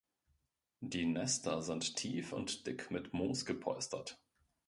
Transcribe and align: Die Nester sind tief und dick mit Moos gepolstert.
Die 0.79 1.05
Nester 1.05 1.61
sind 1.61 1.95
tief 1.95 2.33
und 2.33 2.65
dick 2.65 2.89
mit 2.89 3.13
Moos 3.13 3.45
gepolstert. 3.45 4.19